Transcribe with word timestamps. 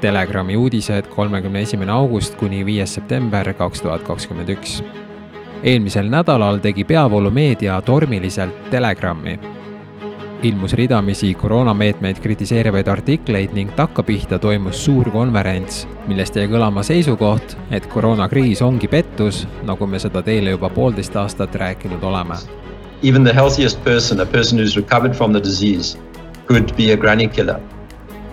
Telegrami 0.00 0.56
uudised 0.56 1.08
kolmekümne 1.10 1.60
esimene 1.66 1.92
august 1.92 2.36
kuni 2.38 2.60
viies 2.66 2.92
september 2.94 3.48
kaks 3.58 3.82
tuhat 3.82 4.02
kakskümmend 4.06 4.48
üks. 4.54 4.82
eelmisel 5.62 6.06
nädalal 6.06 6.60
tegi 6.62 6.84
peavoolumeedia 6.84 7.80
tormiliselt 7.82 8.70
Telegrami. 8.70 9.38
ilmus 10.42 10.72
ridamisi 10.72 11.34
koroonameetmeid 11.34 12.20
kritiseerivaid 12.22 12.86
artikleid 12.86 13.52
ning 13.52 13.70
takkapihta 13.76 14.38
toimus 14.38 14.84
suur 14.84 15.10
konverents, 15.10 15.88
millest 16.06 16.36
jäi 16.36 16.46
kõlama 16.46 16.82
seisukoht, 16.82 17.56
et 17.70 17.86
koroonakriis 17.86 18.62
ongi 18.62 18.88
pettus, 18.88 19.48
nagu 19.62 19.86
me 19.86 19.98
seda 19.98 20.22
teile 20.22 20.50
juba 20.50 20.70
poolteist 20.70 21.16
aastat 21.16 21.54
rääkinud 21.54 22.02
oleme. 22.02 22.38
Even 23.02 23.24
the 23.24 23.34
healthiest 23.34 23.84
person, 23.84 24.20
a 24.20 24.26
person 24.26 24.58
who's 24.58 24.76
recovered 24.76 25.16
from 25.16 25.32
the 25.32 25.40
disease, 25.40 25.98
could 26.46 26.76
be 26.76 26.92
a 26.92 26.96
granny 26.96 27.28
killer 27.28 27.60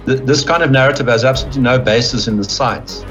this 0.06 0.46
kind 0.46 0.64
of 0.64 0.72
narrative 0.72 1.12
has 1.12 1.26
absolutely 1.26 1.62
no 1.62 1.80
basis 1.80 2.28
in 2.28 2.38
the 2.38 2.44
science. 2.44 3.06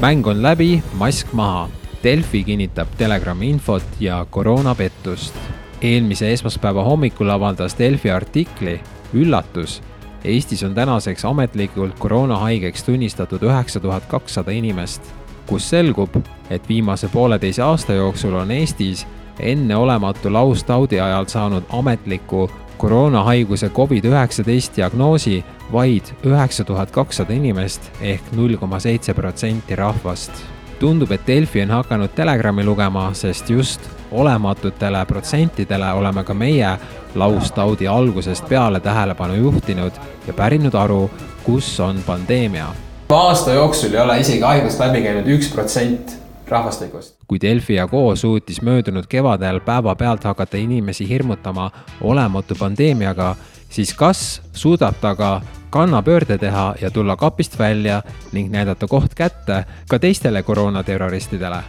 mäng 0.00 0.26
on 0.26 0.42
läbi, 0.42 0.82
mask 0.92 1.32
maha. 1.32 1.68
Delfi 2.04 2.44
kinnitab 2.44 2.88
Telegrami 2.98 3.50
infot 3.50 3.84
ja 4.00 4.26
koroonapettust. 4.30 5.34
eelmise 5.82 6.32
esmaspäeva 6.32 6.84
hommikul 6.84 7.28
avaldas 7.28 7.78
Delfi 7.78 8.10
artikli 8.10 8.80
Üllatus. 9.14 9.82
Eestis 10.24 10.62
on 10.62 10.74
tänaseks 10.74 11.24
ametlikult 11.24 11.98
koroonahaigeks 11.98 12.84
tunnistatud 12.84 13.42
üheksa 13.42 13.80
tuhat 13.80 14.06
kakssada 14.06 14.50
inimest, 14.50 15.02
kus 15.46 15.70
selgub, 15.70 16.16
et 16.50 16.68
viimase 16.68 17.08
pooleteise 17.08 17.62
aasta 17.62 17.92
jooksul 17.92 18.34
on 18.34 18.50
Eestis 18.50 19.06
enneolematu 19.40 20.32
laustaudi 20.32 21.00
ajal 21.00 21.24
saanud 21.26 21.62
ametliku 21.68 22.50
koroonahaiguse 22.82 23.68
Covid-19 23.68 24.76
diagnoosi 24.76 25.44
vaid 25.72 26.02
üheksa 26.26 26.64
tuhat 26.64 26.90
kakssada 26.90 27.32
inimest 27.32 27.90
ehk 28.00 28.32
null 28.34 28.56
koma 28.58 28.80
seitse 28.82 29.14
protsenti 29.14 29.76
rahvast. 29.76 30.32
tundub, 30.78 31.12
et 31.12 31.26
Delfi 31.26 31.62
on 31.62 31.70
hakanud 31.70 32.10
Telegrami 32.14 32.64
lugema, 32.64 33.10
sest 33.14 33.50
just 33.50 33.80
olematutele 34.10 35.04
protsentidele 35.06 35.92
oleme 35.92 36.24
ka 36.24 36.34
meie 36.34 36.72
laustaudi 37.14 37.88
algusest 37.88 38.48
peale 38.48 38.80
tähelepanu 38.80 39.34
juhtinud 39.34 39.92
ja 40.26 40.32
pärinud 40.32 40.74
aru, 40.74 41.10
kus 41.44 41.80
on 41.80 42.02
pandeemia. 42.06 42.66
aasta 43.08 43.52
jooksul 43.52 43.94
ei 43.94 44.00
ole 44.00 44.20
isegi 44.20 44.40
haigust 44.40 44.80
läbi 44.80 45.02
käinud 45.02 45.30
üks 45.36 45.54
protsent 45.54 46.21
rahvastikust. 46.52 47.16
kui 47.28 47.40
Delfi 47.40 47.74
ja 47.74 47.88
Co 47.88 48.16
suutis 48.16 48.62
möödunud 48.62 49.04
kevadel 49.08 49.60
päevapealt 49.60 50.24
hakata 50.24 50.56
inimesi 50.56 51.08
hirmutama 51.08 51.70
olematu 52.00 52.54
pandeemiaga, 52.54 53.36
siis 53.68 53.94
kas 53.94 54.42
suudab 54.52 54.94
ta 55.00 55.14
ka 55.14 55.40
kannapöörde 55.70 56.38
teha 56.38 56.74
ja 56.80 56.90
tulla 56.90 57.16
kapist 57.16 57.58
välja 57.58 58.02
ning 58.32 58.52
näidata 58.52 58.86
koht 58.86 59.14
kätte 59.14 59.64
ka 59.88 59.98
teistele 59.98 60.42
koroonaterroristidele? 60.42 61.62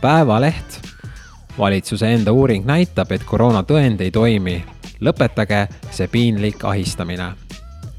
päevaleht. 0.00 0.80
valitsuse 1.58 2.14
enda 2.14 2.32
uuring 2.32 2.66
näitab, 2.66 3.12
et 3.12 3.24
koroonatõend 3.24 4.00
ei 4.00 4.10
toimi. 4.10 4.64
lõpetage 5.00 5.66
see 5.90 6.08
piinlik 6.08 6.64
ahistamine 6.64 7.43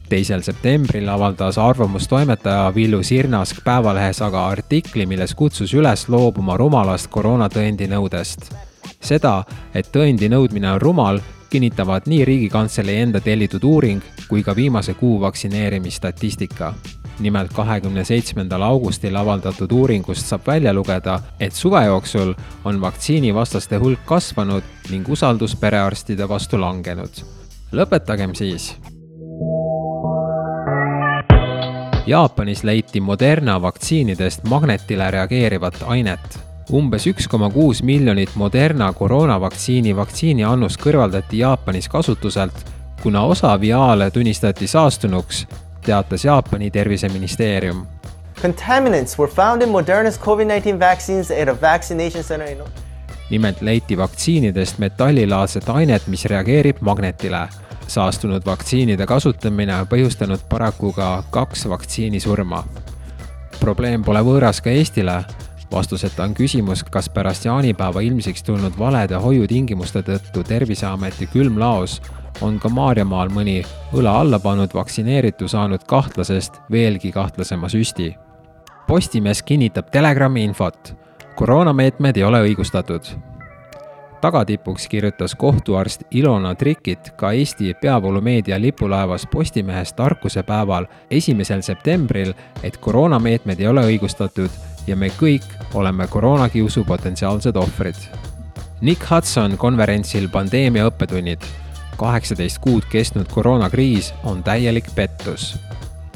teisel 0.10 0.42
septembril 0.42 1.10
avaldas 1.10 1.58
arvamustoimetaja 1.58 2.76
Villu 2.76 3.04
Sirnask 3.04 3.64
Päevalehes 3.64 4.22
aga 4.22 4.48
artikli, 4.48 5.06
milles 5.06 5.36
kutsus 5.36 5.74
üles 5.74 6.08
loobuma 6.10 6.58
rumalast 6.58 7.08
koroonatõendi 7.12 7.88
nõudest. 7.90 8.52
seda, 9.02 9.44
et 9.74 9.90
tõendi 9.94 10.30
nõudmine 10.30 10.72
on 10.72 10.82
rumal, 10.82 11.20
kinnitavad 11.50 12.02
nii 12.06 12.26
Riigikantselei 12.26 13.02
enda 13.02 13.22
tellitud 13.22 13.64
uuring 13.64 14.02
kui 14.30 14.44
ka 14.44 14.56
viimase 14.56 14.94
kuu 14.94 15.22
vaktsineerimisstatistika. 15.22 16.74
nimelt 17.20 17.54
kahekümne 17.54 18.04
seitsmendal 18.04 18.62
augustil 18.62 19.16
avaldatud 19.16 19.72
uuringust 19.72 20.26
saab 20.26 20.48
välja 20.48 20.74
lugeda, 20.74 21.20
et 21.40 21.54
suve 21.54 21.86
jooksul 21.86 22.34
on 22.66 22.82
vaktsiinivastaste 22.82 23.78
hulk 23.78 24.06
kasvanud 24.06 24.64
ning 24.90 25.10
usaldus 25.10 25.56
perearstide 25.56 26.30
vastu 26.30 26.60
langenud. 26.60 27.24
lõpetagem 27.72 28.36
siis 28.36 28.76
Jaapanis 32.08 32.64
leiti 32.64 33.02
Moderna 33.02 33.62
vaktsiinidest 33.62 34.44
magnetile 34.50 35.12
reageerivat 35.12 35.76
ainet. 35.88 36.40
umbes 36.74 37.08
üks 37.08 37.28
koma 37.28 37.50
kuus 37.50 37.84
miljonit 37.84 38.30
Moderna 38.36 38.94
koroonavaktsiini 38.94 39.96
vaktsiiniannust 39.96 40.82
kõrvaldati 40.82 41.40
Jaapanis 41.40 41.90
kasutuselt, 41.90 42.54
kuna 43.02 43.24
osa 43.24 43.60
viaale 43.62 44.12
tunnistati 44.12 44.68
saastunuks, 44.68 45.48
teatas 45.86 46.26
Jaapani 46.26 46.72
terviseministeerium. 46.72 47.86
Contaminants 48.42 49.20
were 49.20 49.32
found 49.32 49.62
in 49.62 49.70
Moderna's 49.70 50.20
COVID-19 50.20 50.80
vaccines 50.80 51.32
at 51.32 51.50
a 51.50 51.62
vaccination 51.62 52.24
center 52.24 52.48
in 52.48 52.58
nimelt 53.30 53.62
leiti 53.62 53.98
vaktsiinidest 53.98 54.78
metallilaadset 54.78 55.70
ainet, 55.70 56.08
mis 56.08 56.26
reageerib 56.26 56.78
magnetile 56.82 57.48
saastunud 57.88 58.46
vaktsiinide 58.46 59.06
kasutamine 59.06 59.78
põhjustanud 59.90 60.46
paraku 60.50 60.92
ka 60.94 61.24
kaks 61.32 61.66
vaktsiinisurma. 61.70 62.64
probleem 63.60 64.04
pole 64.04 64.20
võõras 64.20 64.62
ka 64.62 64.70
Eestile, 64.70 65.24
vastuseta 65.72 66.24
on 66.24 66.34
küsimus, 66.34 66.84
kas 66.84 67.10
pärast 67.10 67.46
jaanipäeva 67.46 68.02
ilmsiks 68.02 68.44
tulnud 68.44 68.78
valede 68.80 69.16
hoiutingimuste 69.16 70.02
tõttu 70.02 70.44
Terviseameti 70.44 71.28
külmlaos 71.28 72.02
on 72.42 72.60
ka 72.60 72.70
Maarjamaal 72.70 73.30
mõni 73.30 73.62
õla 73.94 74.20
alla 74.20 74.40
pannud 74.40 74.74
vaktsineeritu 74.74 75.48
saanud 75.48 75.84
kahtlasest 75.88 76.62
veelgi 76.72 77.12
kahtlasema 77.12 77.70
süsti. 77.70 78.16
Postimees 78.88 79.44
kinnitab 79.44 79.90
Telegrami 79.92 80.44
infot. 80.44 80.94
koroonameetmed 81.36 82.18
ei 82.18 82.24
ole 82.24 82.42
õigustatud 82.42 83.35
tagatipuks 84.26 84.88
kirjutas 84.88 85.36
kohtuarst 85.36 86.04
Ilona 86.12 86.56
Trikit 86.56 87.12
ka 87.16 87.32
Eesti 87.32 87.74
peavoolumeedia 87.74 88.62
lipulaevas 88.62 89.28
Postimehes 89.32 89.94
tarkusepäeval 89.94 90.86
esimesel 91.12 91.62
septembril, 91.62 92.34
et 92.64 92.78
koroonameetmed 92.78 93.60
ei 93.60 93.68
ole 93.68 93.84
õigustatud 93.86 94.50
ja 94.88 94.96
me 94.96 95.12
kõik 95.20 95.46
oleme 95.74 96.08
koroonakiusu 96.08 96.84
potentsiaalsed 96.84 97.56
ohvrid. 97.56 98.02
Nick 98.82 99.06
Hudson 99.12 99.58
konverentsil 99.58 100.30
Pandeemia 100.30 100.90
õppetunnid. 100.90 101.46
kaheksateist 101.98 102.60
kuud 102.60 102.84
kestnud 102.92 103.28
koroonakriis 103.32 104.14
on 104.24 104.44
täielik 104.44 104.90
pettus 104.96 105.54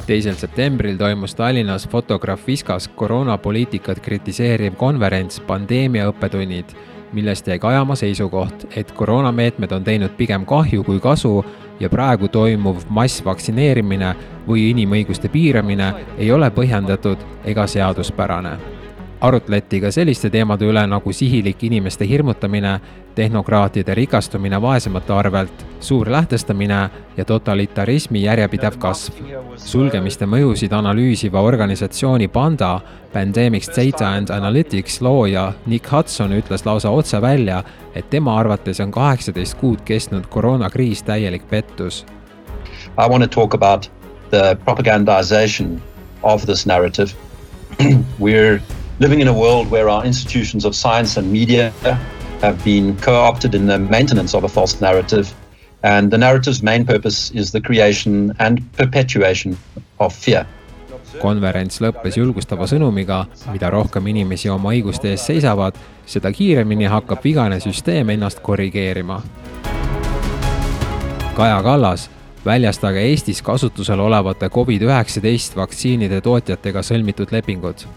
teisel 0.06 0.36
septembril 0.36 0.98
toimus 0.98 1.36
Tallinnas 1.36 1.90
fotograaf 1.90 2.48
Viskas 2.48 2.88
koroonapoliitikat 2.88 4.00
kritiseeriv 4.00 4.74
konverents 4.76 5.40
Pandeemia 5.40 6.10
õppetunnid 6.10 6.74
millest 7.14 7.48
jäi 7.48 7.60
kajama 7.60 7.96
seisukoht, 7.96 8.68
et 8.76 8.92
koroonameetmed 8.92 9.72
on 9.72 9.84
teinud 9.84 10.18
pigem 10.18 10.46
kahju 10.46 10.84
kui 10.84 11.00
kasu 11.00 11.46
ja 11.80 11.90
praegu 11.90 12.28
toimuv 12.28 12.84
massvaktsineerimine 12.90 14.16
või 14.48 14.70
inimõiguste 14.72 15.30
piiramine 15.30 15.94
ei 16.18 16.32
ole 16.32 16.50
põhjendatud 16.52 17.24
ega 17.46 17.68
seaduspärane 17.68 18.79
arutleti 19.22 19.82
ka 19.82 19.92
selliste 19.92 20.30
teemade 20.30 20.66
üle 20.66 20.86
nagu 20.88 21.14
sihilik 21.14 21.64
inimeste 21.64 22.08
hirmutamine, 22.08 22.80
tehnokraatide 23.16 23.96
rikastumine 23.96 24.62
vaesemate 24.62 25.14
arvelt, 25.14 25.66
suur 25.80 26.12
lähtestamine 26.12 26.90
ja 27.18 27.26
totalitarismi 27.26 28.24
järjepidev 28.24 28.78
kasv. 28.80 29.14
sulgemiste 29.56 30.26
mõjusid 30.26 30.74
analüüsiva 30.74 31.42
organisatsiooni 31.42 32.28
Panda 32.28 32.80
Pandemics 33.14 33.68
Data 33.76 34.08
and 34.16 34.30
Analytics 34.30 35.02
looja 35.02 35.54
Nick 35.66 35.92
Hudson 35.92 36.32
ütles 36.32 36.66
lausa 36.66 36.90
otse 36.90 37.22
välja, 37.22 37.64
et 37.96 38.10
tema 38.10 38.38
arvates 38.40 38.80
on 38.80 38.92
kaheksateist 38.92 39.58
kuud 39.58 39.82
kestnud 39.86 40.26
koroonakriis 40.30 41.04
täielik 41.04 41.50
pettus. 41.50 42.06
I 42.98 43.10
want 43.10 43.24
to 43.24 43.28
talk 43.28 43.54
about 43.54 43.92
the 44.30 44.58
propagandization 44.66 45.82
of 46.24 46.46
this 46.46 46.66
narrative. 46.66 47.14
We're 48.20 48.62
living 49.00 49.22
in 49.22 49.28
a 49.30 49.34
world 49.34 49.72
where 49.72 49.90
our 49.90 50.06
institutions 50.06 50.66
of 50.66 50.76
science 50.76 51.18
and 51.18 51.32
media 51.32 51.72
have 52.42 52.64
been 52.64 52.98
co 52.98 53.16
opted 53.16 53.56
in 53.56 53.66
the 53.66 53.80
maintenance 53.80 54.34
of 54.34 54.44
a 54.44 54.50
false 54.50 54.82
narrative. 54.82 55.34
And 55.84 56.12
the 56.12 56.18
narrative's 56.18 56.62
main 56.62 56.86
purpose 56.86 57.32
is 57.32 57.52
the 57.52 57.62
creation 57.62 58.34
and 58.40 58.62
perpetuation 58.78 59.58
of 60.00 60.14
fear. 60.14 60.46
konverents 61.20 61.82
lõppes 61.82 62.16
julgustava 62.20 62.68
sõnumiga, 62.70 63.24
mida 63.50 63.72
rohkem 63.74 64.08
inimesi 64.12 64.50
oma 64.54 64.70
õiguste 64.76 65.10
eest 65.10 65.26
seisavad, 65.32 65.76
seda 66.06 66.30
kiiremini 66.32 66.86
hakkab 66.86 67.24
vigane 67.24 67.58
süsteem 67.60 68.14
ennast 68.14 68.44
korrigeerima. 68.46 69.18
Kaja 71.36 71.64
Kallas, 71.66 72.10
väljastage 72.46 73.02
Eestis 73.10 73.42
kasutusel 73.42 74.00
olevate 74.00 74.52
Covid-19 74.54 75.58
vaktsiinide 75.58 76.22
tootjatega 76.22 76.86
sõlmitud 76.86 77.34
lepingud 77.34 77.88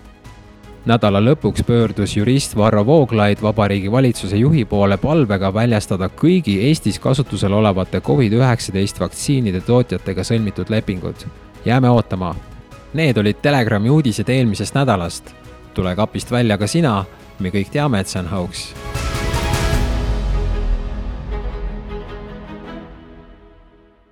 nädala 0.86 1.20
lõpuks 1.22 1.64
pöördus 1.66 2.16
jurist 2.16 2.56
Varro 2.56 2.86
Vooglaid 2.86 3.42
Vabariigi 3.42 3.90
Valitsuse 3.92 4.36
juhi 4.36 4.64
poole 4.64 4.96
palvega 4.98 5.52
väljastada 5.54 6.08
kõigi 6.08 6.58
Eestis 6.68 6.98
kasutusel 6.98 7.52
olevate 7.52 8.00
Covid-19 8.00 9.00
vaktsiinide 9.00 9.60
tootjatega 9.60 10.24
sõlmitud 10.24 10.70
lepingud. 10.70 11.26
jääme 11.64 11.90
ootama. 11.90 12.34
Need 12.94 13.16
olid 13.16 13.36
Telegrami 13.42 13.90
uudised 13.90 14.28
eelmisest 14.28 14.74
nädalast. 14.74 15.34
tule 15.74 15.96
kapist 15.96 16.30
välja 16.30 16.58
ka 16.58 16.66
sina, 16.66 17.04
me 17.38 17.48
kõik 17.48 17.70
teame, 17.70 18.00
et 18.00 18.06
see 18.06 18.20
on 18.20 18.26
hauks 18.26 18.74